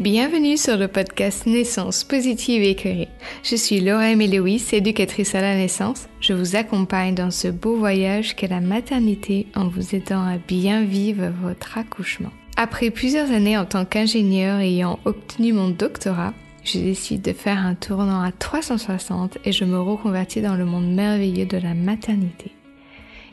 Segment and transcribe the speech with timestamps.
[0.00, 3.08] Bienvenue sur le podcast Naissance positive et.
[3.42, 6.08] Je suis Laura Lewis, éducatrice à la naissance.
[6.22, 10.84] Je vous accompagne dans ce beau voyage qu'est la maternité en vous aidant à bien
[10.84, 12.30] vivre votre accouchement.
[12.56, 16.32] Après plusieurs années en tant qu'ingénieur ayant obtenu mon doctorat,
[16.64, 20.90] je décide de faire un tournant à 360 et je me reconvertis dans le monde
[20.94, 22.52] merveilleux de la maternité.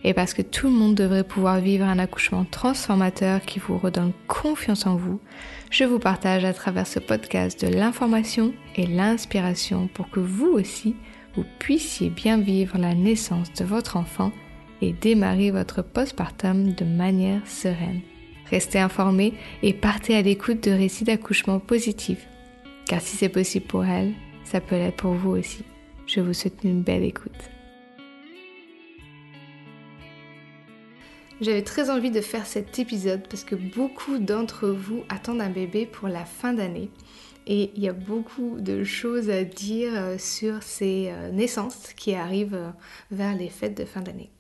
[0.08, 4.14] Et parce que tout le monde devrait pouvoir vivre un accouchement transformateur qui vous redonne
[4.30, 5.20] confiance en vous,
[5.70, 10.96] je vous partage à travers ce podcast de l'information et l'inspiration pour que vous aussi,
[11.36, 14.32] vous puissiez bien vivre la naissance de votre enfant
[14.82, 18.00] et démarrer votre postpartum de manière sereine.
[18.50, 22.26] Restez informés et partez à l'écoute de récits d'accouchement positifs
[22.88, 24.14] car si c'est possible pour elle,
[24.46, 25.66] ça peut l'être pour vous aussi.
[26.06, 27.57] Je vous souhaite une belle écoute.
[31.40, 35.86] J'avais très envie de faire cet épisode parce que beaucoup d'entre vous attendent un bébé
[35.86, 36.90] pour la fin d'année
[37.46, 42.16] et il y a beaucoup de choses à dire euh, sur ces euh, naissances qui
[42.16, 42.72] arrivent euh,
[43.12, 44.32] vers les fêtes de fin d'année.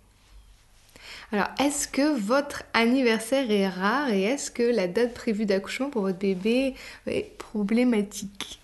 [1.31, 6.01] Alors, est-ce que votre anniversaire est rare et est-ce que la date prévue d'accouchement pour
[6.01, 6.73] votre bébé
[7.05, 8.59] est problématique?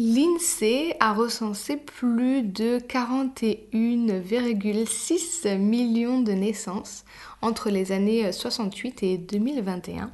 [0.00, 7.04] L'INSEE a recensé plus de 41,6 millions de naissances
[7.42, 10.10] entre les années 68 et 2021.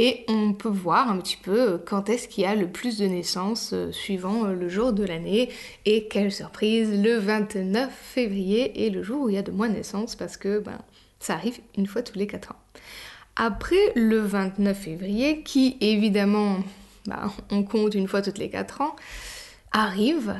[0.00, 3.06] Et on peut voir un petit peu quand est-ce qu'il y a le plus de
[3.06, 5.48] naissances euh, suivant euh, le jour de l'année.
[5.86, 9.68] Et quelle surprise, le 29 février est le jour où il y a de moins
[9.68, 10.78] de naissances parce que ben,
[11.18, 12.56] ça arrive une fois tous les 4 ans.
[13.34, 16.58] Après le 29 février, qui évidemment,
[17.06, 18.94] ben, on compte une fois toutes les 4 ans,
[19.72, 20.32] arrive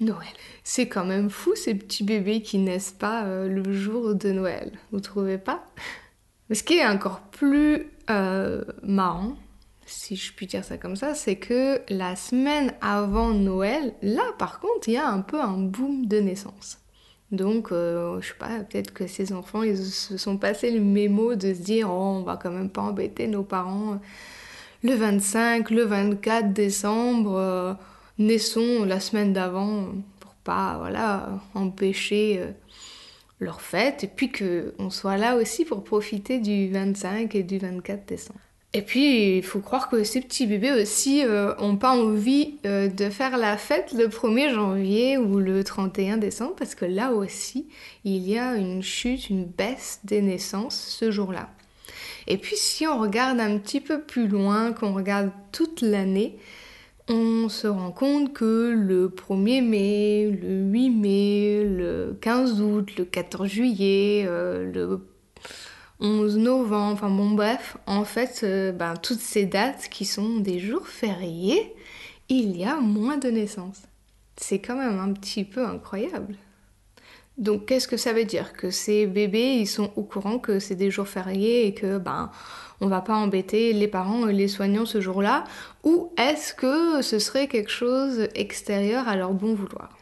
[0.00, 0.26] Noël.
[0.64, 4.72] C'est quand même fou ces petits bébés qui naissent pas euh, le jour de Noël,
[4.92, 5.64] vous trouvez pas?
[6.50, 9.36] Ce qui est encore plus euh, marrant,
[9.86, 14.60] si je puis dire ça comme ça, c'est que la semaine avant Noël, là par
[14.60, 16.78] contre, il y a un peu un boom de naissance.
[17.32, 21.34] Donc, euh, je sais pas, peut-être que ces enfants, ils se sont passés le mémo
[21.34, 23.98] de se dire, oh, on va quand même pas embêter nos parents.
[24.82, 27.76] Le 25, le 24 décembre,
[28.18, 29.88] naissons la semaine d'avant
[30.20, 32.40] pour pas, voilà, empêcher
[33.40, 38.06] leur fête et puis qu'on soit là aussi pour profiter du 25 et du 24
[38.06, 38.40] décembre.
[38.76, 42.88] Et puis, il faut croire que ces petits bébés aussi euh, ont pas envie euh,
[42.88, 47.68] de faire la fête le 1er janvier ou le 31 décembre parce que là aussi,
[48.04, 51.50] il y a une chute, une baisse des naissances ce jour-là.
[52.26, 56.36] Et puis, si on regarde un petit peu plus loin, qu'on regarde toute l'année,
[57.08, 63.04] on se rend compte que le 1er mai, le 8 mai, le 15 août, le
[63.04, 65.06] 14 juillet, euh, le
[66.00, 70.58] 11 novembre, enfin bon bref, en fait, euh, ben, toutes ces dates qui sont des
[70.58, 71.74] jours fériés,
[72.28, 73.82] il y a moins de naissances.
[74.36, 76.36] C'est quand même un petit peu incroyable.
[77.36, 78.52] Donc qu'est-ce que ça veut dire?
[78.52, 82.30] Que ces bébés, ils sont au courant que c'est des jours fériés et que ben
[82.80, 85.44] on va pas embêter les parents et les soignants ce jour-là?
[85.82, 89.98] Ou est-ce que ce serait quelque chose extérieur à leur bon vouloir?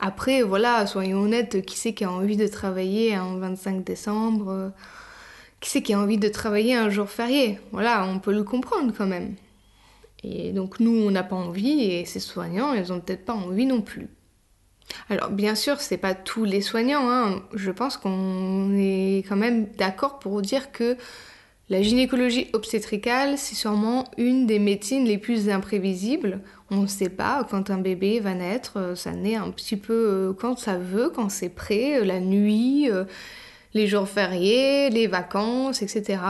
[0.00, 4.72] Après, voilà, soyons honnêtes, qui c'est qui a envie de travailler un 25 décembre?
[5.60, 7.58] Qui c'est qui a envie de travailler un jour férié?
[7.72, 9.34] Voilà, on peut le comprendre quand même.
[10.22, 13.66] Et donc nous, on n'a pas envie et ces soignants, ils ont peut-être pas envie
[13.66, 14.08] non plus.
[15.10, 17.10] Alors bien sûr, c'est pas tous les soignants.
[17.10, 17.42] Hein.
[17.54, 20.96] Je pense qu'on est quand même d'accord pour dire que
[21.70, 26.40] la gynécologie obstétricale, c'est sûrement une des médecines les plus imprévisibles.
[26.70, 29.92] On ne sait pas quand un bébé va naître, euh, ça naît un petit peu
[29.92, 32.88] euh, quand ça veut, quand c'est prêt, euh, la nuit,
[33.74, 36.20] les jours fériés, les vacances, etc.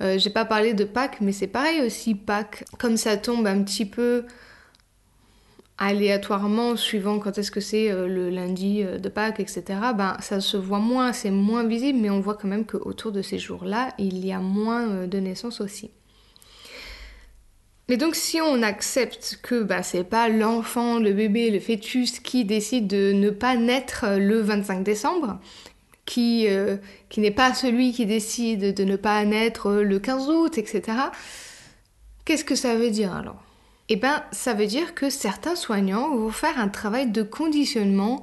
[0.00, 2.64] J'ai pas parlé de Pâques, mais c'est pareil aussi Pâques.
[2.78, 4.24] Comme ça tombe un petit peu
[5.78, 9.62] aléatoirement, suivant quand est-ce que c'est euh, le lundi euh, de Pâques, etc.,
[9.94, 13.22] ben, ça se voit moins, c'est moins visible, mais on voit quand même qu'autour de
[13.22, 15.92] ces jours-là, il y a moins euh, de naissances aussi.
[17.88, 22.44] Mais donc si on accepte que ben, c'est pas l'enfant, le bébé, le fœtus qui
[22.44, 25.38] décide de ne pas naître le 25 décembre,
[26.04, 26.46] qui,
[27.10, 30.82] qui n'est pas celui qui décide de ne pas naître le 15 août, etc.,
[32.24, 33.47] qu'est-ce que ça veut dire alors?
[33.88, 38.22] Eh ben, ça veut dire que certains soignants vont faire un travail de conditionnement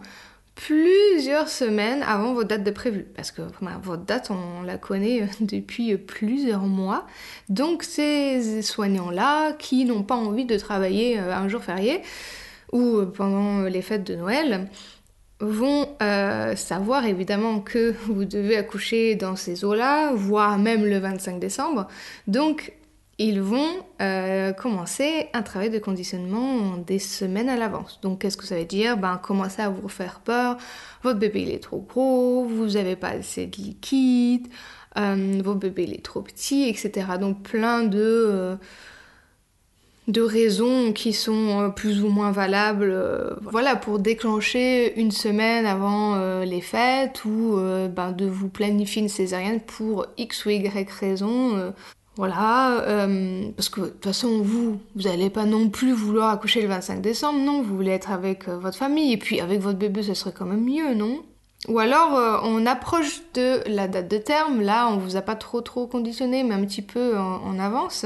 [0.55, 3.05] plusieurs semaines avant votre date de prévu.
[3.15, 3.41] Parce que
[3.83, 7.05] votre date, on la connaît euh, depuis plusieurs mois.
[7.49, 12.01] Donc, ces soignants-là qui n'ont pas envie de travailler euh, un jour férié
[12.71, 14.67] ou euh, pendant les fêtes de Noël,
[15.41, 15.89] vont
[16.55, 21.87] savoir évidemment que vous devez accoucher dans ces eaux-là, voire même le 25 décembre.
[22.27, 22.71] Donc,
[23.17, 23.69] ils vont
[24.01, 27.99] euh, commencer un travail de conditionnement des semaines à l'avance.
[28.01, 28.97] Donc qu'est-ce que ça veut dire?
[28.97, 30.57] Ben commencer à vous faire peur,
[31.01, 34.47] votre bébé il est trop gros, vous n'avez pas assez de liquide,
[34.97, 37.07] euh, votre bébé il est trop petit, etc.
[37.17, 38.55] Donc plein de, euh,
[40.09, 42.93] de raisons qui sont plus ou moins valables
[43.43, 47.57] voilà, pour déclencher une semaine avant les fêtes ou
[47.95, 51.73] ben, de vous planifier une césarienne pour X ou Y raison
[52.17, 56.61] voilà, euh, parce que de toute façon, vous, vous n'allez pas non plus vouloir accoucher
[56.61, 59.77] le 25 décembre, non, vous voulez être avec euh, votre famille, et puis avec votre
[59.77, 61.23] bébé, ce serait quand même mieux, non?
[61.67, 65.35] Ou alors, euh, on approche de la date de terme, là, on vous a pas
[65.35, 68.05] trop trop conditionné, mais un petit peu en, avance,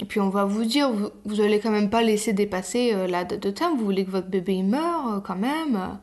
[0.00, 3.22] et puis on va vous dire, vous, vous allez quand même pas laisser dépasser la
[3.24, 6.00] date de terme, vous voulez que votre bébé meure quand même,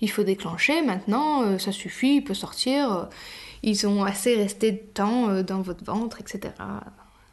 [0.00, 3.08] il faut déclencher maintenant, ça suffit, il peut sortir
[3.62, 6.54] ils ont assez resté de temps euh, dans votre ventre, etc.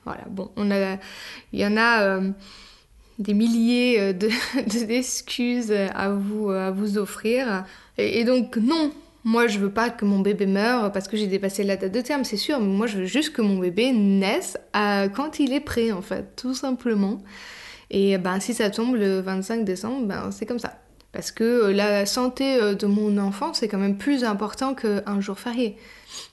[0.06, 0.98] Voilà, bon, on a,
[1.52, 2.30] il y en a euh,
[3.20, 4.14] des milliers euh,
[4.68, 7.66] d'excuses à vous, à vous offrir.
[7.98, 8.92] Et, donc, non,
[9.24, 12.02] moi je veux pas que mon bébé meure parce que j'ai dépassé la date de
[12.02, 15.62] terme, c'est sûr, mais moi je veux juste que mon bébé naisse quand il est
[15.62, 17.22] prêt, en fait, tout simplement.
[17.92, 20.74] Et ben, si ça tombe le 25 décembre, ben, c'est comme ça.
[21.16, 25.78] Parce que la santé de mon enfant, c'est quand même plus important qu'un jour férié.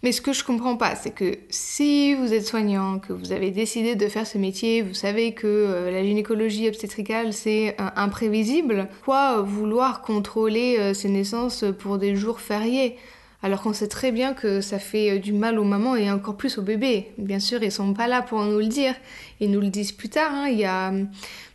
[0.03, 3.51] Mais ce que je comprends pas, c'est que si vous êtes soignant, que vous avez
[3.51, 9.41] décidé de faire ce métier, vous savez que euh, la gynécologie obstétricale c'est imprévisible, pourquoi
[9.43, 12.97] vouloir contrôler euh, ces naissances pour des jours fériés?
[13.45, 16.37] Alors qu'on sait très bien que ça fait euh, du mal aux mamans et encore
[16.37, 17.13] plus aux bébés.
[17.19, 18.95] Bien sûr, ils sont pas là pour nous le dire.
[19.41, 20.31] Ils nous le disent plus tard.
[20.33, 20.49] Hein.
[20.49, 20.93] Il y a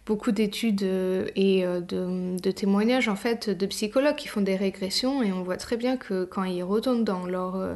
[0.07, 5.21] beaucoup d'études euh, et euh, de, témoignages en fait de psychologues qui font des régressions
[5.21, 7.75] et on voit très bien que quand ils retournent dans leur, euh,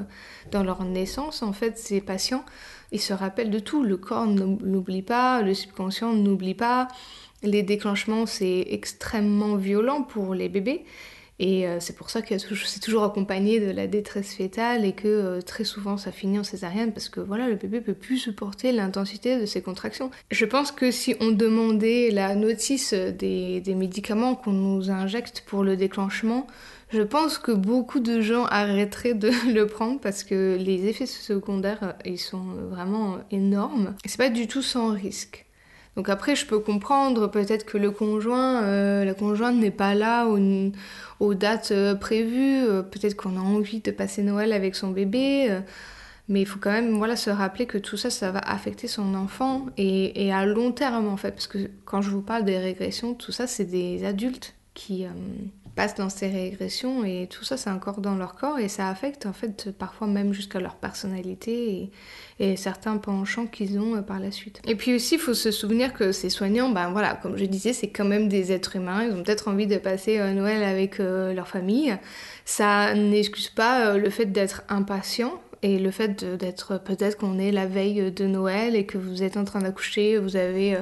[0.49, 2.45] dans leur naissance, en fait, ces patients,
[2.93, 3.83] ils se rappellent de tout.
[3.83, 6.87] Le corps n'oublie pas, le subconscient n'oublie pas.
[7.43, 10.85] Les déclenchements, c'est extrêmement violent pour les bébés.
[11.43, 15.07] Et euh, c'est pour ça que c'est toujours accompagné de la détresse fétale et que
[15.07, 18.71] euh, très souvent ça finit en césarienne parce que voilà, le bébé peut plus supporter
[18.71, 20.11] l'intensité de ses contractions.
[20.29, 25.63] Je pense que si on demandait la notice des, des médicaments qu'on nous injecte pour
[25.63, 26.45] le déclenchement,
[26.89, 31.79] je pense que beaucoup de gens arrêteraient de le prendre parce que les effets secondaires,
[31.81, 33.95] euh, ils sont vraiment énormes.
[34.05, 35.47] C'est pas du tout sans risque.
[35.95, 40.25] Donc après, je peux comprendre peut-être que le conjoint, euh, la conjointe n'est pas là
[41.19, 45.59] aux, dates euh, prévues, euh, peut-être qu'on a envie de passer Noël avec son bébé,
[46.29, 49.65] mais il faut quand même se rappeler que tout ça, ça va affecter son enfant
[49.77, 53.33] et, à long terme en fait, parce que quand je vous parle des régressions, tout
[53.33, 55.05] ça, c'est des adultes qui
[55.75, 59.25] passent dans ces régressions et tout ça c'est encore dans leur corps et ça affecte
[59.25, 61.91] en fait parfois même jusqu'à leur personnalité
[62.39, 64.61] et, certains penchants qu'ils ont euh, par la suite.
[64.67, 67.71] Et puis aussi il faut se souvenir que ces soignants, ben voilà, comme je disais,
[67.71, 70.99] c'est quand même des êtres humains, ils ont peut-être envie de passer euh, Noël avec
[70.99, 71.95] euh, leur famille.
[72.45, 77.65] Ça n'excuse pas le fait d'être impatient et le fait d'être peut-être qu'on est la
[77.65, 80.77] veille de Noël et que vous êtes en train d'accoucher, vous avez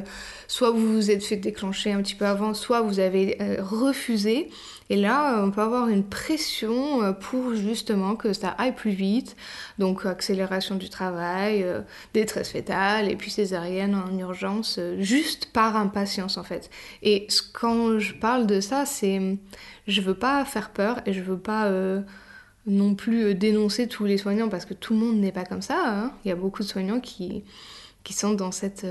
[0.48, 4.50] soit vous vous êtes fait déclencher un petit peu avant, soit vous avez refusé
[4.90, 8.92] et là, euh, on peut avoir une pression euh, pour justement que ça aille plus
[8.92, 9.36] vite.
[9.78, 11.82] Donc accélération du travail, euh,
[12.13, 16.70] détresse fétale et puis césarienne en urgence, juste par impatience en fait.
[17.03, 19.38] Et quand je parle de ça, c'est
[19.88, 21.72] je veux pas faire peur et je veux pas
[22.66, 25.84] non plus dénoncer tous les soignants parce que tout le monde n'est pas comme ça.
[25.86, 26.13] Hein.
[26.24, 27.44] Il y a beaucoup de soignants qui,
[28.04, 28.86] qui sont dans cette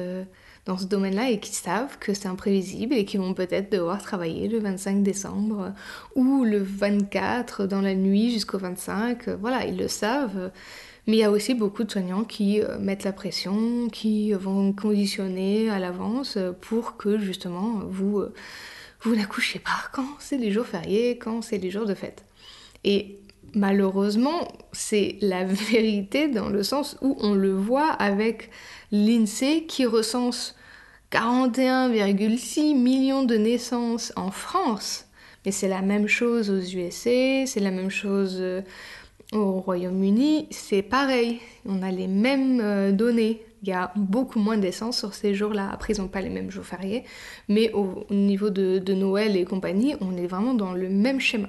[0.69, 4.49] dans ce domaine-là et qui savent que c'est imprévisible et qui vont peut-être devoir travailler
[4.49, 5.73] le 25 décembre
[6.15, 9.31] ou le 24 dans la nuit jusqu'au 25.
[9.41, 10.51] Voilà, ils le savent.
[11.07, 14.75] Mais il y a aussi beaucoup de soignants qui euh, mettent la pression, qui vont
[14.75, 18.35] conditionner à l'avance pour que justement vous, euh,
[19.01, 22.27] vous n'accouchez pas quand c'est les jours fériés, quand c'est les jours de fête.
[22.85, 23.18] Et
[23.55, 28.50] malheureusement, c'est la vérité dans le sens où on le voit avec
[28.93, 30.55] l'INSEE qui recense
[31.12, 35.07] 41,6 millions de naissances en France.
[35.47, 38.61] Mais c'est la même chose aux USA, c'est la même chose euh,
[39.33, 43.43] au Royaume-Uni, c'est pareil, on a les mêmes euh, données.
[43.62, 45.69] Il y a beaucoup moins d'essence sur ces jours-là.
[45.73, 47.02] Après, ils n'ont pas les mêmes jours fériés,
[47.49, 51.49] mais au niveau de, de Noël et compagnie, on est vraiment dans le même schéma.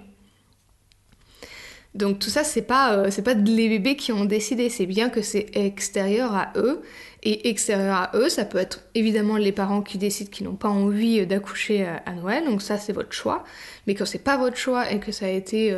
[1.99, 5.21] Donc tout ça, c'est pas, c'est pas les bébés qui ont décidé, c'est bien que
[5.21, 6.81] c'est extérieur à eux.
[7.21, 10.69] Et extérieur à eux, ça peut être évidemment les parents qui décident qu'ils n'ont pas
[10.69, 13.43] envie d'accoucher à Noël, donc ça c'est votre choix.
[13.85, 15.75] Mais quand c'est pas votre choix et que ça a été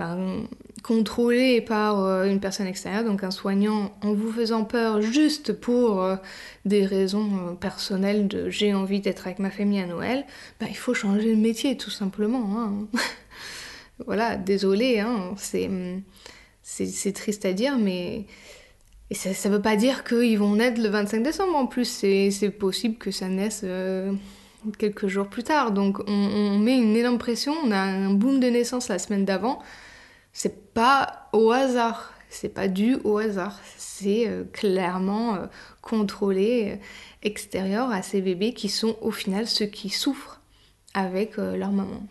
[0.00, 0.48] ben,
[0.82, 6.02] contrôlé par euh, une personne extérieure, donc un soignant, en vous faisant peur juste pour
[6.02, 6.16] euh,
[6.64, 10.24] des raisons euh, personnelles de j'ai envie d'être avec ma famille à Noël,
[10.60, 12.58] ben, il faut changer de métier tout simplement.
[12.58, 12.88] Hein.
[14.06, 18.26] voilà, désolé, hein, c'est, triste à dire, mais
[19.12, 22.96] ça ne veut pas dire qu'ils vont naître le 25 décembre en plus, c'est, possible
[22.96, 23.64] que ça naisse
[24.78, 25.72] quelques jours plus tard.
[25.72, 29.62] Donc on, met une énorme pression, on a un boom de naissance la semaine d'avant
[30.32, 35.46] c'est pas au hasard, c'est pas dû au hasard, c'est euh, clairement euh,
[35.82, 36.76] contrôlé euh,
[37.22, 40.40] extérieur à ces bébés qui sont au final ceux qui souffrent
[40.94, 42.06] avec leur maman.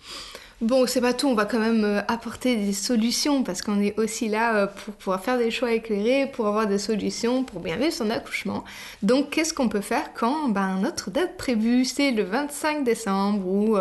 [0.61, 4.29] Bon, c'est pas tout, on va quand même apporter des solutions parce qu'on est aussi
[4.29, 8.11] là pour pouvoir faire des choix éclairés, pour avoir des solutions, pour bien vivre son
[8.11, 8.63] accouchement.
[9.01, 13.75] Donc, qu'est-ce qu'on peut faire quand ben, notre date prévue c'est le 25 décembre ou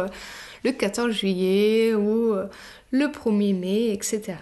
[0.65, 2.35] le 14 juillet ou
[2.93, 4.37] le 1er mai, etc.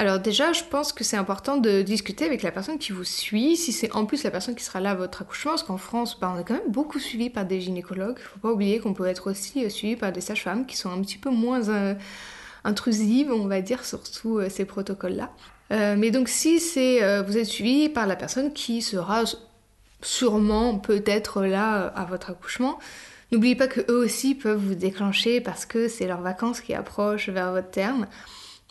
[0.00, 3.58] Alors déjà, je pense que c'est important de discuter avec la personne qui vous suit,
[3.58, 6.18] si c'est en plus la personne qui sera là à votre accouchement, parce qu'en France,
[6.18, 8.18] bah, on est quand même beaucoup suivi par des gynécologues.
[8.18, 11.02] Faut pas oublier qu'on peut être aussi euh, suivi par des sages-femmes qui sont un
[11.02, 11.94] petit peu moins euh,
[12.64, 15.28] intrusives, on va dire, surtout euh, ces protocoles-là.
[15.70, 19.24] mais donc si c'est vous êtes suivi par la personne qui sera
[20.00, 22.78] sûrement peut-être là à votre accouchement,
[23.32, 27.28] N'oubliez pas que eux aussi peuvent vous déclencher parce que c'est leurs vacances qui approchent
[27.28, 28.08] vers votre terme.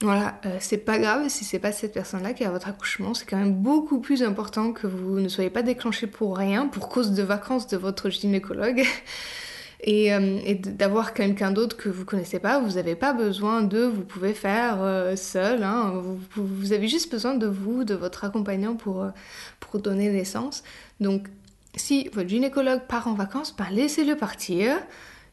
[0.02, 3.26] Voilà, euh, c'est pas grave si c'est pas cette personne-là qui a votre accouchement, c'est
[3.26, 7.12] quand même beaucoup plus important que vous ne soyez pas déclenché pour rien, pour cause
[7.12, 8.84] de vacances de votre gynécologue.
[9.82, 14.04] Et, euh, d'avoir quelqu'un d'autre que vous connaissez pas, vous n'avez pas besoin de, vous
[14.04, 15.94] pouvez faire euh, seul, hein.
[15.96, 19.08] vous, vous, avez juste besoin de vous, de votre accompagnant pour,
[19.62, 20.64] pour donner naissance.
[21.00, 21.28] Donc
[21.76, 24.76] si votre gynécologue part en vacances, ben laissez-le partir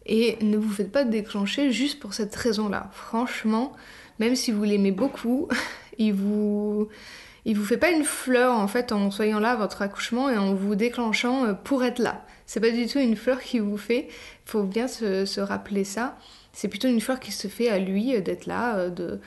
[0.06, 2.88] et ne vous faites pas déclencher juste pour cette raison-là.
[2.92, 3.72] Franchement,
[4.18, 5.48] même si vous l'aimez beaucoup,
[5.98, 6.88] il vous
[7.46, 10.36] il vous fait pas une fleur en fait en soyant là à votre accouchement et
[10.36, 12.24] en vous déclenchant euh, pour être là.
[12.44, 14.08] C'est pas du tout une fleur qui vous fait.
[14.08, 16.18] Il faut bien se, rappeler ça.
[16.52, 19.20] C'est plutôt une fleur qui se fait à lui euh, d'être là, euh, de,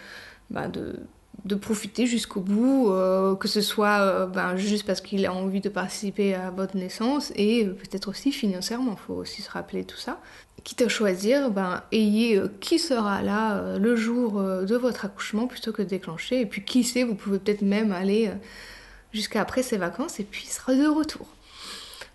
[0.49, 0.99] bah, de
[1.45, 5.61] de profiter jusqu'au bout, euh, que ce soit euh, ben, juste parce qu'il a envie
[5.61, 9.83] de participer à votre naissance et euh, peut-être aussi financièrement, il faut aussi se rappeler
[9.83, 10.19] tout ça.
[10.63, 15.81] Quitte à choisir, ben, ayez qui sera là le jour de votre accouchement plutôt que
[15.81, 16.41] de déclencher.
[16.41, 18.29] Et puis qui sait, vous pouvez peut-être même aller
[19.13, 21.27] jusqu'à après ses vacances et puis il sera de retour.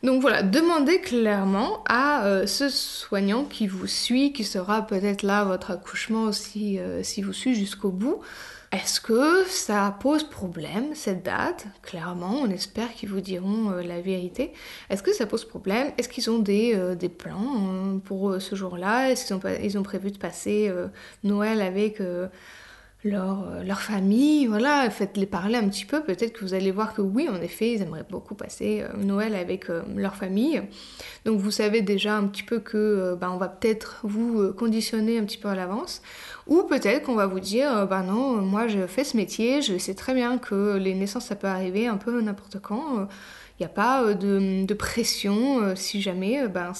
[0.02, 5.44] Donc voilà, demandez clairement à ce soignant qui vous suit, qui sera peut-être là à
[5.44, 8.20] votre accouchement aussi si vous suit jusqu'au bout,
[8.74, 11.66] est-ce que ça pose problème, cette date?
[11.82, 14.52] Clairement, on espère qu'ils vous diront euh, la vérité.
[14.90, 15.92] Est-ce que ça pose problème?
[15.96, 19.12] Est-ce qu'ils ont des, euh, plans euh, pour ce jour-là?
[19.12, 20.72] Est-ce qu'ils ont, ils ont prévu de passer
[21.22, 22.02] Noël avec
[23.04, 24.46] leur, famille?
[24.46, 26.02] Voilà, faites-les parler un petit peu.
[26.02, 29.68] Peut-être que vous allez voir que oui, en effet, ils aimeraient beaucoup passer Noël avec
[29.68, 30.62] leur famille.
[31.24, 35.24] Donc vous savez déjà un petit peu que bah, on va peut-être vous conditionner un
[35.24, 36.02] petit peu à l'avance.
[36.46, 39.94] Ou peut-être qu'on va vous dire, bah non, moi je fais ce métier, je sais
[39.94, 43.08] très bien que les naissances ça peut arriver un peu n'importe quand.
[43.58, 44.14] Il n'y a pas euh,
[44.64, 46.72] de, pression euh, si jamais ben,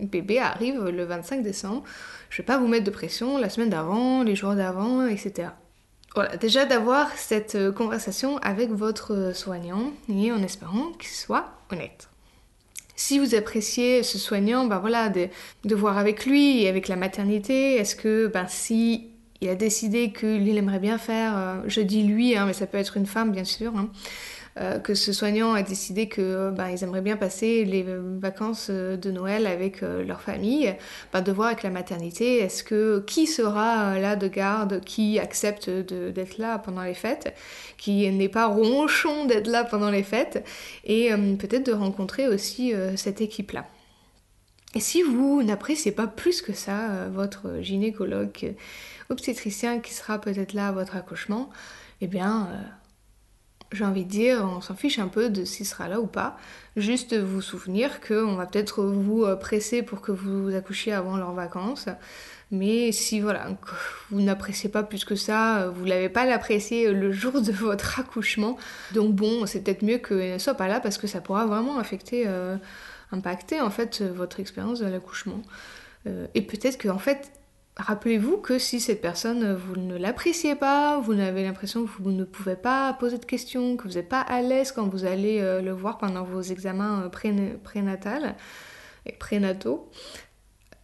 [0.00, 1.84] bébé arrive le 25 décembre.
[2.30, 5.50] Je ne vais pas vous mettre de pression la semaine d'avant, les jours d'avant, etc.
[6.14, 12.08] Voilà, déjà d'avoir cette conversation avec votre soignant et en espérant qu'il soit honnête.
[12.96, 17.96] Si vous appréciez ce soignant, ben voilà, de, voir avec lui avec la maternité, est-ce
[17.96, 19.08] que ben, si
[19.40, 22.78] il a décidé qu'il aimerait bien faire, euh, je dis lui, hein, mais ça peut
[22.78, 23.90] être une femme bien sûr, hein,
[24.60, 28.96] euh, que ce soignant a décidé que ben, ils aimeraient bien passer les vacances euh,
[28.96, 30.72] de Noël avec leur famille,
[31.12, 35.68] ben, de voir avec la maternité, est-ce que qui sera là de garde, qui accepte
[35.68, 37.34] d'être là pendant les fêtes,
[37.78, 40.44] qui n'est pas ronchon d'être là pendant les fêtes,
[40.84, 43.66] et peut-être de rencontrer aussi cette équipe-là.
[44.74, 48.54] Et si vous n'appréciez pas plus que ça votre gynécologue,
[49.10, 51.50] obstétricien qui sera peut-être là à votre accouchement,
[52.00, 52.48] eh bien,
[53.72, 56.36] j'ai envie de dire, on s'en fiche un peu de s'il sera là ou pas.
[56.76, 61.32] Juste vous souvenir qu'on va peut-être vous euh, presser pour que vous accouchiez avant leurs
[61.32, 61.88] vacances.
[62.50, 63.48] Mais si voilà,
[64.10, 68.56] vous n'appréciez pas plus que ça, vous l'avez pas l'apprécié le jour de votre accouchement,
[68.92, 71.78] donc bon, c'est peut-être mieux qu'il ne soit pas là parce que ça pourra vraiment
[71.78, 72.56] affecter, euh,
[73.12, 75.42] impacter en fait votre expérience de l'accouchement.
[76.06, 77.32] Euh, et peut-être qu'en fait,
[77.76, 82.24] rappelez-vous que si cette personne, vous ne l'appréciez pas, vous avez l'impression que vous ne
[82.24, 85.72] pouvez pas poser de questions, que vous n'êtes pas à l'aise quand vous allez le
[85.72, 87.10] voir pendant vos examens
[87.62, 88.36] prénatals
[89.06, 89.90] et prénataux,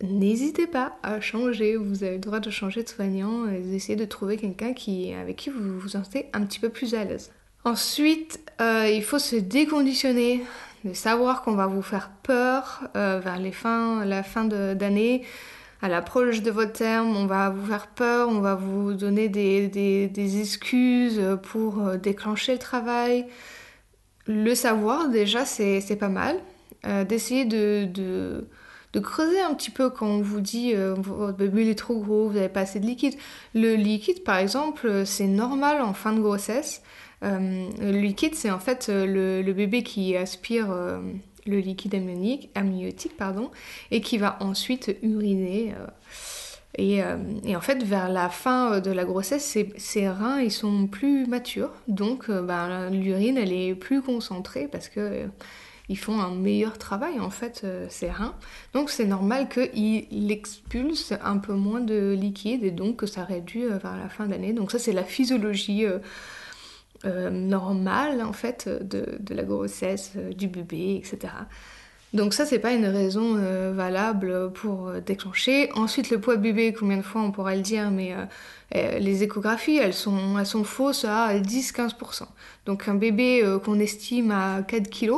[0.03, 1.77] n'hésitez pas à changer.
[1.77, 5.37] Vous avez le droit de changer de soignant et d'essayer de trouver quelqu'un qui, avec
[5.37, 7.33] qui vous vous sentez un petit peu plus à l'aise.
[7.65, 10.43] Ensuite, euh, il faut se déconditionner,
[10.85, 15.23] de savoir qu'on va vous faire peur euh, vers les fins, la fin d'année.
[15.83, 19.69] À l'approche de votre terme, on va vous faire peur, on va vous donner des,
[19.69, 23.27] des, excuses pour euh, déclencher le travail.
[24.27, 26.37] Le savoir, déjà, c'est pas mal.
[27.09, 27.87] D'essayer de,
[28.93, 32.29] de creuser un petit peu quand on vous dit euh, votre bébé est trop gros,
[32.29, 33.15] vous n'avez pas assez de liquide.
[33.55, 36.83] Le liquide, par exemple, euh, c'est normal en fin de grossesse.
[37.23, 40.75] Euh, le liquide, c'est en fait le, bébé qui aspire
[41.47, 41.95] le liquide
[42.55, 43.51] amniotique, pardon,
[43.91, 45.75] et qui va ensuite uriner.
[46.79, 51.73] Et, en fait, vers la fin de la grossesse, ses, reins ils sont plus matures,
[51.89, 55.29] donc ben, l'urine elle est plus concentrée parce que
[55.91, 58.35] ils font un meilleur travail en fait, euh, ces reins.
[58.73, 63.65] Donc c'est normal qu'ils expulsent un peu moins de liquide et donc que ça réduit
[63.65, 64.53] euh, vers la fin d'année.
[64.53, 65.99] Donc ça c'est la physiologie euh,
[67.05, 71.33] normale en fait de, la grossesse, du bébé, etc.
[72.13, 73.35] Donc ça, c'est pas une raison
[73.73, 75.71] valable pour déclencher.
[75.75, 78.15] Ensuite, le poids de bébé, combien de fois on pourra le dire, mais
[78.75, 82.25] les échographies, elles sont, elles sont fausses à 10-15%.
[82.67, 85.13] Donc un bébé qu'on estime à 4 kg,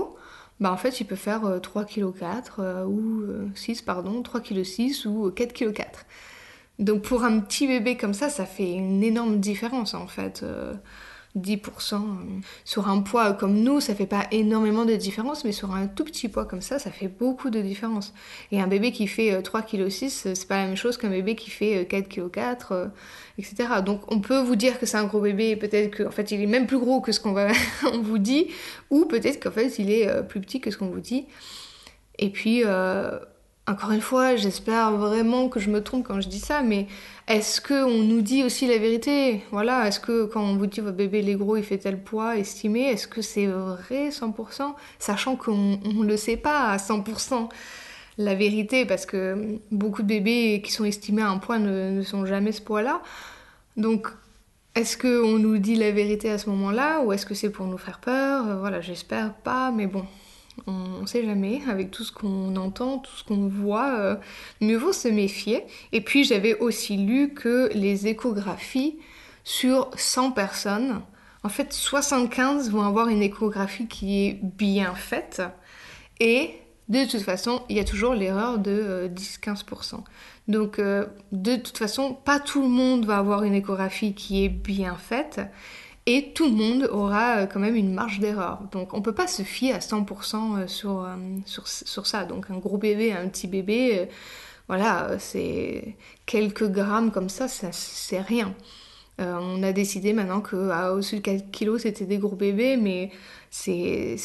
[0.62, 3.24] bah en fait il peut faire 3 kg 4 ou
[3.54, 6.06] 6 euh, pardon, 3 kg 6 ou 4 kg 4.
[6.78, 10.44] Donc pour un petit bébé comme ça, ça fait une énorme différence en fait.
[11.36, 12.00] Euh, 10%.
[12.64, 16.04] Sur un poids comme nous, ça fait pas énormément de différence, mais sur un tout
[16.04, 18.12] petit poids comme ça, ça fait beaucoup de différence.
[18.50, 21.34] Et un bébé qui fait 3 kg 6, c'est pas la même chose qu'un bébé
[21.34, 22.90] qui fait 4 kg 4,
[23.38, 23.54] etc.
[23.84, 26.46] Donc on peut vous dire que c'est un gros bébé, peut-être qu'en fait il est
[26.46, 27.34] même plus gros que ce qu'on
[28.02, 28.48] vous dit,
[28.90, 31.26] ou peut-être qu'en fait il est euh, plus petit que ce qu'on vous dit.
[32.18, 33.18] Et puis euh,
[33.68, 36.88] encore une fois, j'espère vraiment que je me trompe quand je dis ça, mais
[37.28, 39.44] est-ce qu'on nous dit aussi la vérité?
[39.52, 42.02] Voilà, est-ce que quand on vous dit votre bébé il est gros, il fait tel
[42.02, 47.50] poids estimé, est-ce que c'est vrai 100% Sachant qu'on ne le sait pas à 100%
[48.18, 52.26] la vérité, parce que beaucoup de bébés qui sont estimés à un poids ne, sont
[52.26, 53.00] jamais ce poids-là.
[53.76, 54.08] Donc,
[54.74, 57.78] est-ce qu'on nous dit la vérité à ce moment-là, ou est-ce que c'est pour nous
[57.78, 58.58] faire peur?
[58.58, 60.04] Voilà, j'espère pas, mais bon,
[60.66, 64.16] on ne sait jamais, avec tout ce qu'on entend, tout ce qu'on voit, euh,
[64.60, 65.64] mieux vaut se méfier.
[65.92, 68.98] Et puis j'avais aussi lu que les échographies
[69.44, 71.02] sur 100 personnes,
[71.42, 75.42] en fait 75 vont avoir une échographie qui est bien faite.
[76.20, 76.50] Et
[76.88, 79.94] de toute façon, il y a toujours l'erreur de 10-15%.
[79.94, 79.98] Euh,
[80.48, 84.48] Donc euh, de toute façon, pas tout le monde va avoir une échographie qui est
[84.48, 85.40] bien faite
[86.06, 88.60] et tout le monde aura euh, quand même une marge d'erreur.
[88.72, 91.14] Donc on ne peut pas se fier à 100% euh, sur, euh,
[91.46, 92.24] sur, ça.
[92.24, 94.08] Donc un gros bébé, un petit bébé,
[94.68, 98.54] voilà, c'est quelques grammes comme ça, ça c'est rien.
[99.18, 103.10] on a décidé maintenant qu'à au-dessus de 4 kilos, c'était des gros bébés, mais
[103.50, 104.16] c'est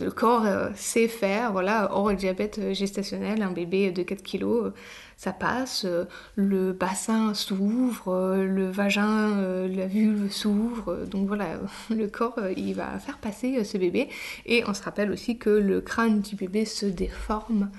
[0.00, 4.72] le corps sait faire, voilà, hors le diabète gestationnel, un bébé de 4 kilos,
[5.16, 6.04] ça passe, euh,
[6.36, 11.58] le bassin s'ouvre, euh, le vagin, euh, la vulve s'ouvre, donc voilà,
[11.90, 14.08] le corps il va faire passer ce bébé.
[14.46, 17.70] Et on se rappelle aussi que le crâne du bébé se déforme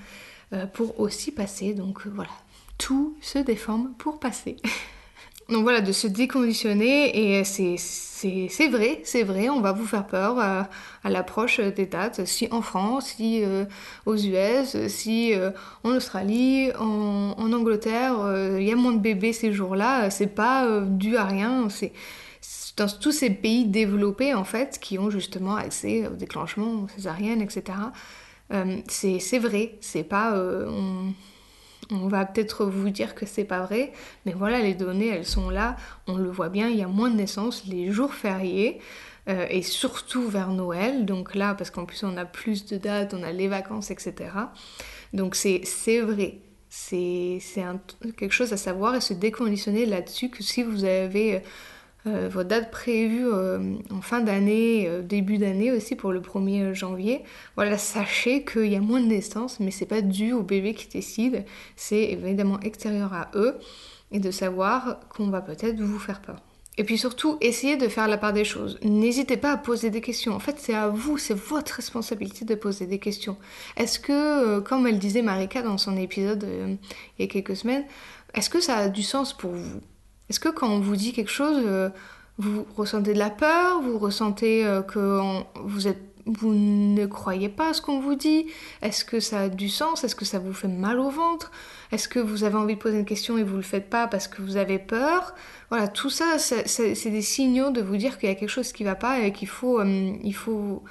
[0.74, 2.30] pour aussi passer, donc voilà,
[2.78, 4.56] tout se déforme pour passer.
[5.48, 10.40] Donc voilà, de se déconditionner, et c'est vrai, c'est vrai, on va vous faire peur
[10.40, 10.62] euh,
[11.04, 13.64] à, l'approche des dates, si en France, si euh,
[14.06, 15.52] aux US, si euh,
[15.84, 18.16] en Australie, en, Angleterre,
[18.58, 21.92] il y a moins de bébés ces jours-là, c'est pas dû à rien, c'est
[22.76, 27.78] dans tous ces pays développés en fait, qui ont justement accès au déclenchement césarienne, etc.
[28.88, 30.34] c'est vrai, c'est pas
[31.90, 33.92] va peut-être vous dire que c'est pas vrai,
[34.24, 37.10] mais voilà, les données, elles sont là, on le voit bien, il y a moins
[37.10, 38.80] de naissances les jours fériés,
[39.28, 43.14] euh, et surtout vers Noël, donc là, parce qu'en plus on a plus de dates,
[43.14, 44.14] on a les vacances, etc.
[45.12, 47.40] Donc c'est vrai, c'est
[48.16, 51.42] quelque chose à savoir et se déconditionner là-dessus, que si vous avez
[52.06, 56.72] euh, vos dates prévues euh, en fin d'année, euh, début d'année aussi pour le 1er
[56.72, 57.22] janvier,
[57.56, 60.88] voilà, sachez qu'il y a moins de naissances, mais c'est pas dû au bébé qui
[60.88, 63.56] décide, c'est évidemment extérieur à eux,
[64.12, 66.42] et de savoir qu'on va peut-être vous faire peur.
[66.78, 68.78] Et puis surtout, essayez de faire la part des choses.
[68.82, 70.34] N'hésitez pas à poser des questions.
[70.34, 73.38] En fait, c'est à vous, c'est votre responsabilité de poser des questions.
[73.78, 76.46] Est-ce que, comme elle disait Marika dans son épisode
[77.18, 77.84] il y a quelques semaines,
[78.34, 79.80] est-ce que ça a du sens pour vous?
[80.28, 81.88] Est-ce que quand on vous dit quelque chose, euh,
[82.38, 85.20] vous ressentez de la peur, vous ressentez que
[85.62, 88.46] vous êtes vous ne croyez pas à ce qu'on vous dit?
[88.82, 90.02] Est-ce que ça a du sens?
[90.02, 91.52] Est-ce que ça vous fait mal au ventre?
[91.92, 94.08] Est-ce que vous avez envie de poser une question et vous ne le faites pas
[94.08, 95.34] parce que vous avez peur?
[95.70, 98.82] Voilà, tout ça, c'est des signaux de vous dire qu'il y a quelque chose qui
[98.82, 100.82] ne va pas et qu'il faut, euh, il faut,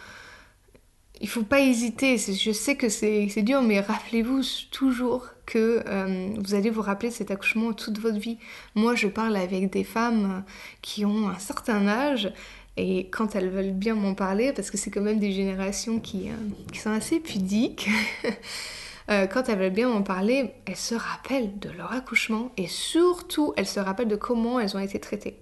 [1.19, 2.17] il faut pas hésiter.
[2.17, 7.31] Je sais que c'est dur, mais rappelez-vous toujours que euh, vous allez vous rappeler cet
[7.31, 8.37] accouchement toute votre vie.
[8.75, 10.43] Moi, je parle avec des femmes
[10.81, 12.31] qui ont un certain âge
[12.77, 16.29] et quand elles veulent bien m'en parler, parce que c'est quand même des générations qui,
[16.29, 17.89] euh, sont assez pudiques,
[19.09, 23.53] euh, quand elles veulent bien m'en parler, elles se rappellent de leur accouchement et surtout
[23.55, 25.39] elles se rappellent de comment elles ont été traitées.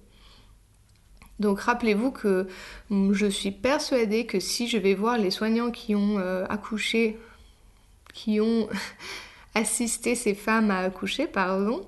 [1.39, 2.47] Donc rappelez-vous que
[2.91, 7.17] hum, je suis persuadée que si je vais voir les soignants qui ont euh, accouché,
[8.13, 8.69] qui ont
[9.55, 11.87] assisté ces femmes à accoucher, pardon,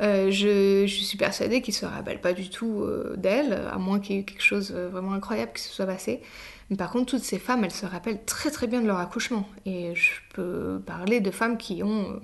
[0.00, 3.98] euh, je, suis persuadée qu'il ne se rappelle pas du tout euh, d'elle, à moins
[3.98, 6.22] qu'il y ait eu quelque chose euh, vraiment incroyable qui se soit passé.
[6.70, 9.48] Mais par contre, toutes ces femmes, elles se rappellent très très bien de leur accouchement.
[9.66, 12.20] Et je peux parler de femmes qui ont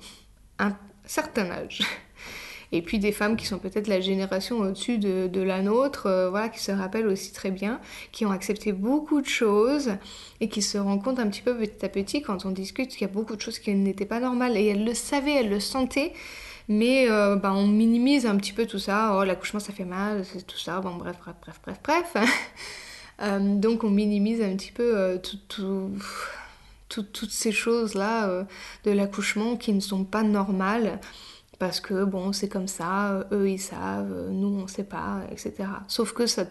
[0.58, 1.82] un certain âge.
[2.74, 6.60] Et puis des femmes qui sont peut-être la génération au-dessus de, la nôtre, voilà, qui
[6.60, 9.92] se rappellent aussi très bien, qui ont accepté beaucoup de choses
[10.40, 13.02] et qui se rendent compte un petit peu petit à petit quand on discute qu'il
[13.02, 14.56] y a beaucoup de choses qui n'étaient pas normales.
[14.56, 16.12] Et elles le savaient, elles le sentaient,
[16.68, 19.16] mais euh, bah, on minimise un petit peu tout ça.
[19.16, 20.80] Oh, l'accouchement, ça fait mal, c'est tout ça.
[20.80, 22.16] Bon, bref, bref, bref, bref, bref.
[23.22, 25.18] Euh, donc, on minimise un petit peu euh,
[26.88, 28.44] toutes ces choses-là
[28.82, 30.98] de l'accouchement qui ne sont pas normales.
[31.64, 35.54] Parce que, bon, c'est comme ça, eux, ils savent, nous, on sait pas, etc.
[35.88, 36.44] Sauf que ça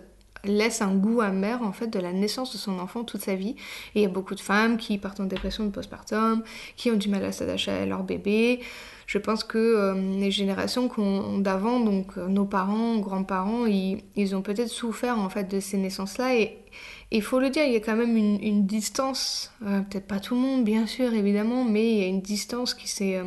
[0.43, 3.55] laisse un goût amer en fait de la naissance de son enfant toute sa vie.
[3.93, 6.41] Et il y a beaucoup de femmes qui partent en dépression de postpartum,
[6.77, 8.61] qui ont du mal à s'attacher à leur bébé,
[9.05, 10.89] je pense que euh, les générations
[11.39, 16.35] d'avant, donc euh, nos parents, grands-parents, ils, ont peut-être souffert en fait de ces naissances-là
[16.35, 16.57] et
[17.11, 20.33] il faut le dire, il y a quand même une, distance, euh, peut-être pas tout
[20.33, 23.21] le monde bien sûr évidemment, mais il y a une distance qui s'est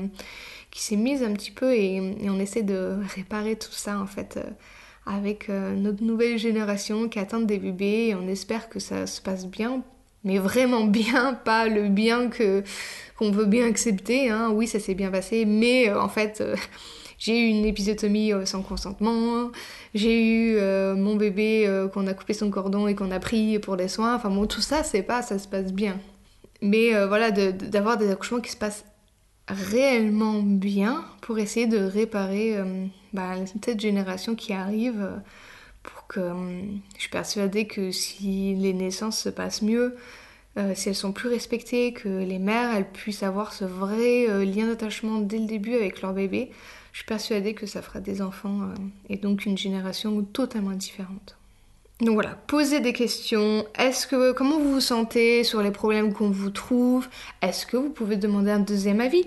[0.76, 4.38] qui s'est mise un petit peu et, on essaie de réparer tout ça en fait
[5.06, 9.82] avec notre nouvelle génération qui attend des bébés on espère que ça se passe bien
[10.26, 12.62] mais vraiment bien, pas le bien que
[13.16, 14.28] qu'on veut bien accepter.
[14.28, 14.50] Hein.
[14.52, 16.54] Oui, ça s'est bien passé, mais euh, en fait, euh,
[17.18, 19.50] j'ai eu une épisotomie euh, sans consentement.
[19.94, 20.60] J'ai eu
[20.96, 24.14] mon bébé qu'on a coupé son cordon et qu'on a pris pour des soins.
[24.14, 25.98] Enfin bon, tout ça, c'est pas, ça se passe bien.
[26.60, 28.84] Mais voilà, d'avoir des accouchements qui se passent
[29.48, 32.56] réellement bien pour essayer de réparer
[33.12, 35.08] bah, cette génération qui arrive
[35.82, 36.20] pour que
[36.94, 39.96] je suis persuadée que si les naissances se passent mieux,
[40.58, 44.44] euh, si elles sont plus respectées, que les mères elles puissent avoir ce vrai euh,
[44.44, 46.50] lien d'attachement dès le début avec leur bébé,
[46.92, 48.74] je suis persuadée que ça fera des enfants euh,
[49.10, 51.35] et donc une génération totalement différente.
[52.00, 53.64] Donc voilà, posez des questions.
[53.78, 57.08] Est-ce que comment vous vous sentez sur les problèmes qu'on vous trouve?
[57.40, 59.24] Est-ce que vous pouvez demander un deuxième avis?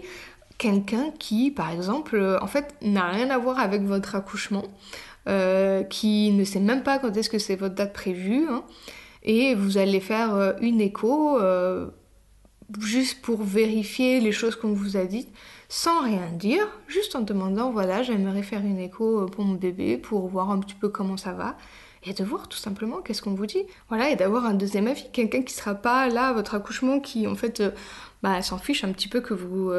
[0.57, 4.65] Quelqu'un qui, par exemple, en fait, n'a rien à voir avec votre accouchement,
[5.89, 8.45] qui ne sait même pas quand est-ce que c'est votre date prévue.
[8.49, 8.63] Hein,
[9.23, 11.87] et vous allez faire euh, une écho euh,
[12.79, 15.29] juste pour vérifier les choses qu'on vous a dites
[15.67, 19.97] sans rien dire, juste en demandant voilà j'aimerais faire une écho euh, pour mon bébé
[19.97, 21.57] pour voir un petit peu comment ça va
[22.03, 23.63] et de voir tout simplement qu'est-ce qu'on vous dit.
[23.89, 27.27] Voilà, et d'avoir un deuxième avis, quelqu'un qui sera pas là à votre accouchement, qui
[27.27, 27.61] en fait
[28.23, 29.71] bah, s'en fiche un petit peu que vous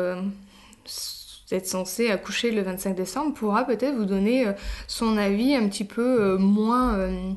[1.50, 4.52] êtes censé accoucher le 25 décembre, pourra peut-être vous donner
[4.86, 7.36] son avis un petit peu moins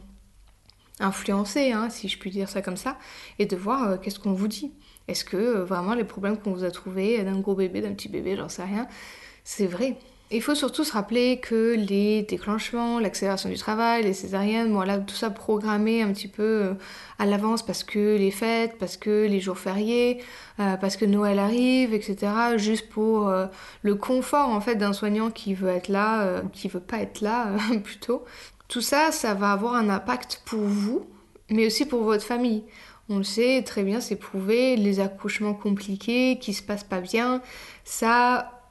[1.00, 2.98] influencer, hein, si je puis dire ça comme ça,
[3.40, 4.72] et de voir euh, qu'est-ce qu'on vous dit.
[5.08, 8.10] Est-ce que euh, vraiment les problèmes qu'on vous a trouvés d'un gros bébé, d'un petit
[8.10, 8.88] bébé, j'en sais rien,
[9.44, 9.98] c'est vrai.
[10.34, 15.16] Il faut surtout se rappeler que les déclenchements, l'accélération du travail, les césariennes, voilà, tout
[15.16, 16.74] ça programmé un petit peu euh,
[17.20, 20.24] à l'avance parce que les fêtes, parce que les jours fériés,
[20.58, 22.32] parce que Noël arrive, etc.
[22.58, 23.32] Juste pour
[23.82, 27.50] le confort en fait d'un soignant qui veut être là, qui veut pas être là
[27.84, 28.24] plutôt.
[28.68, 31.06] Tout ça, ça va avoir un impact pour vous,
[31.50, 32.64] mais aussi pour votre famille.
[33.10, 37.42] On le sait très bien, c'est prouvé, les accouchements compliqués, qui se passent pas bien,
[37.84, 38.63] ça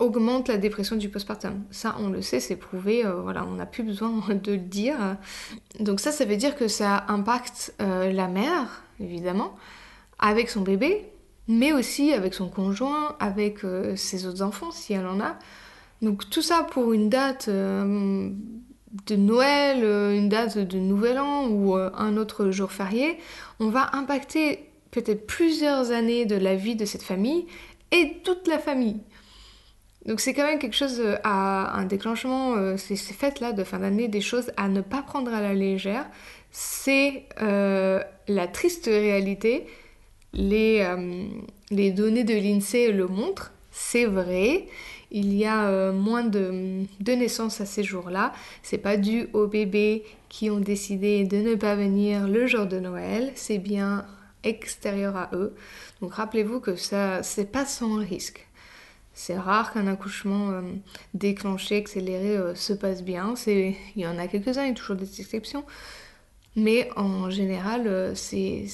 [0.00, 1.62] augmente la dépression du postpartum.
[1.70, 4.96] Ça, on le sait, c'est prouvé, euh, voilà, on n'a plus besoin de le dire.
[5.78, 9.54] Donc ça, ça veut dire que ça impacte euh, la mère, évidemment,
[10.18, 11.06] avec son bébé,
[11.46, 15.36] mais aussi avec son conjoint, avec euh, ses autres enfants, si elle en a.
[16.02, 19.84] Donc tout ça pour une date de Noël,
[20.16, 23.18] une date de Nouvel An ou un autre jour férié,
[23.58, 27.44] on va impacter peut-être plusieurs années de la vie de cette famille
[27.92, 28.96] et toute la famille.
[30.06, 34.20] Donc c'est quand même quelque chose à un déclenchement, ces fêtes-là de fin d'année, des
[34.22, 36.06] choses à ne pas prendre à la légère.
[36.50, 39.66] C'est la triste réalité.
[40.32, 40.86] Les,
[41.70, 44.66] les données de l'INSEE le montrent, c'est vrai.
[45.10, 48.32] Il y a moins de, de naissances à ces jours-là.
[48.62, 52.78] C'est pas dû aux bébés qui ont décidé de ne pas venir le jour de
[52.78, 53.32] Noël.
[53.34, 54.06] C'est bien
[54.44, 55.54] extérieur à eux.
[56.00, 58.46] Donc rappelez-vous que ça, c'est pas sans risque.
[59.22, 60.62] C'est rare qu'un accouchement euh,
[61.12, 63.34] déclenché, accéléré euh, se passe bien.
[63.46, 65.62] Il y en a quelques-uns, il y a toujours des exceptions.
[66.56, 68.64] Mais en général, euh, c'est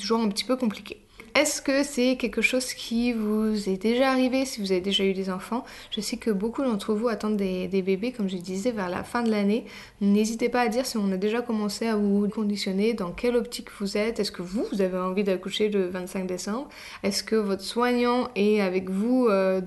[0.00, 1.05] toujours un petit peu compliqué.
[1.36, 5.12] Est-ce que c'est quelque chose qui vous est déjà arrivé si vous avez déjà eu
[5.12, 5.66] des enfants?
[5.90, 9.22] Je sais que beaucoup d'entre vous attendent des, bébés, comme je disais, vers la fin
[9.22, 9.66] de l'année.
[10.00, 13.68] N'hésitez pas à dire si on a déjà commencé à vous conditionner, dans quelle optique
[13.78, 14.18] vous êtes.
[14.18, 16.70] Est-ce que vous, vous avez envie d'accoucher le 25 décembre?
[17.02, 19.60] Est-ce que votre soignant est avec vous euh,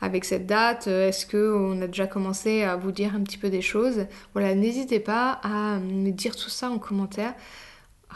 [0.00, 0.86] avec cette date?
[0.86, 4.06] Est-ce qu'on a déjà commencé à vous dire un petit peu des choses?
[4.32, 7.34] Voilà, n'hésitez pas à me dire tout ça en commentaire.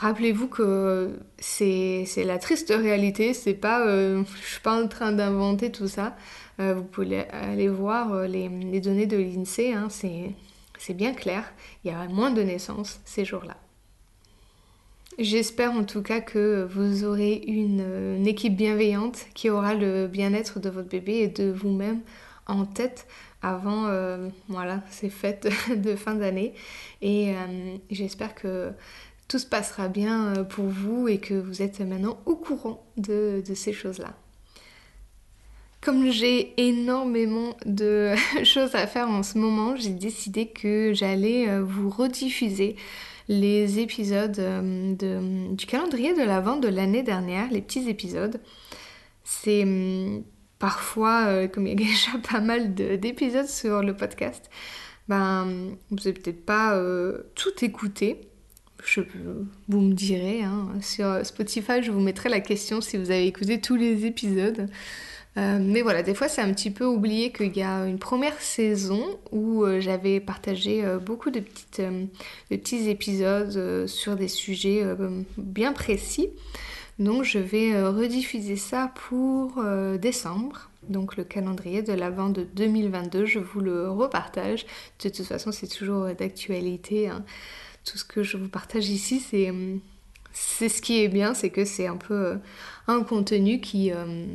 [0.01, 5.71] Rappelez-vous que c'est la triste réalité, c'est pas, euh, je suis pas en train d'inventer
[5.71, 6.17] tout ça.
[6.59, 8.49] Euh, vous pouvez aller voir euh, les,
[8.81, 11.53] données de l'INSEE, hein, c'est bien clair.
[11.85, 13.59] Il y a moins de naissances ces jours-là.
[15.19, 20.71] J'espère en tout cas que vous aurez une, équipe bienveillante qui aura le bien-être de
[20.71, 22.01] votre bébé et de vous-même
[22.47, 23.07] en tête
[23.43, 23.87] avant
[24.49, 26.55] voilà, ces fêtes de fin d'année.
[27.03, 27.35] Et
[27.91, 28.73] j'espère que
[29.31, 33.43] tout se passera bien euh, pour vous et que vous êtes maintenant au courant de,
[33.55, 34.16] ces choses-là.
[35.81, 38.12] Comme j'ai énormément de
[38.45, 42.75] choses à faire en ce moment, j'ai décidé que j'allais euh, vous rediffuser
[43.29, 48.40] les épisodes euh, du calendrier de l'Avent de l'année dernière, les petits épisodes.
[49.23, 50.25] C'est hum,
[50.59, 54.51] parfois, comme il y a déjà pas mal d'épisodes sur le podcast,
[55.07, 56.77] ben, vous n'avez peut-être pas
[57.37, 58.30] tout écouté
[58.85, 59.01] je,
[59.69, 63.61] vous me direz, hein, sur Spotify, je vous mettrai la question si vous avez écouté
[63.61, 64.69] tous les épisodes.
[65.37, 68.40] Euh, mais voilà, des fois c'est un petit peu oublié qu'il y a une première
[68.40, 74.85] saison où euh, j'avais partagé euh, beaucoup de, petites, de petits épisodes sur des sujets
[75.37, 76.31] bien précis.
[76.99, 79.62] Donc je vais rediffuser ça pour
[79.99, 80.69] décembre.
[80.88, 84.66] Donc le calendrier de l'avant de 2022, je vous le repartage.
[85.03, 87.09] De toute façon, c'est toujours d'actualité.
[87.09, 87.25] Hein
[87.85, 89.77] tout ce que je vous partage ici, c'est euh,
[90.33, 92.37] c'est ce qui est bien, c'est que c'est un peu euh,
[92.87, 94.27] un contenu qui, euh,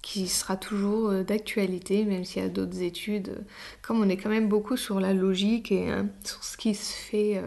[0.00, 3.44] qui sera toujours d'actualité, même s'il y a d'autres études.
[3.82, 5.88] Comme on est quand même beaucoup sur la logique et
[6.24, 7.42] sur ce qui se fait,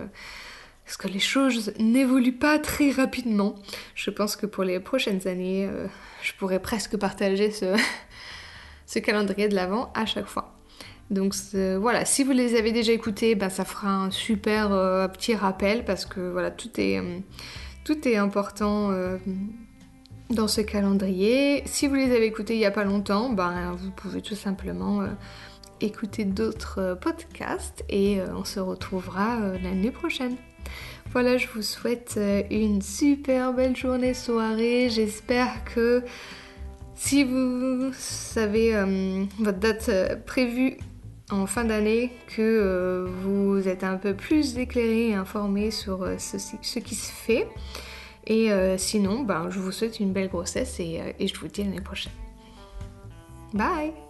[0.85, 3.55] parce que les choses n'évoluent pas très rapidement.
[3.93, 5.69] Je pense que pour les prochaines années,
[6.21, 7.75] je pourrais presque partager ce,
[8.85, 10.54] ce calendrier de l'avant à chaque fois.
[11.11, 15.35] Donc voilà, si vous les avez déjà écoutés, ben, ça fera un super euh, petit
[15.35, 17.19] rappel parce que voilà, tout est, euh,
[17.83, 19.17] tout est important euh,
[20.31, 21.61] dans ce calendrier.
[21.67, 25.03] Si vous les avez écoutés il n'y a pas longtemps, ben, vous pouvez tout simplement
[25.79, 30.35] écouter d'autres podcasts et on se retrouvera l'année prochaine.
[31.11, 34.89] Voilà, je vous souhaite une super belle journée, soirée.
[34.89, 36.03] J'espère que
[36.95, 38.73] si vous savez
[39.37, 40.77] votre date prévue
[41.31, 46.17] en fin d'année que euh, vous êtes un peu plus éclairé et informé sur euh,
[46.17, 47.47] ce, qui se fait.
[48.27, 51.63] Et euh, sinon, ben, je vous souhaite une belle grossesse et, et je vous dis
[51.63, 52.13] l'année prochaine.
[53.53, 54.04] Bye